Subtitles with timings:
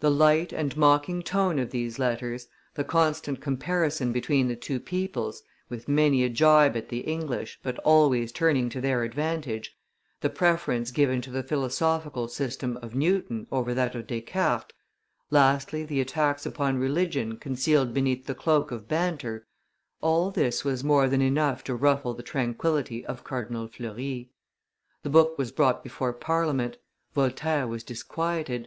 [0.00, 5.44] The light and mocking tone of these letters, the constant comparison between the two peoples,
[5.68, 9.78] with many a gibe at the English, but always turning to their advantage,
[10.22, 14.72] the preference given to the philosophical system of Newton over that of Descartes,
[15.30, 19.46] lastly the attacks upon religion concealed beneath the cloak of banter
[20.00, 24.32] all this was more than enough to ruffle the tranquillity of Cardinal Fleury.
[25.04, 26.78] The book was brought before Parliament;
[27.14, 28.66] Voltaire was disquieted.